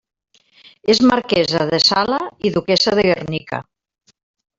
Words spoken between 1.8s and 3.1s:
Sala i duquessa de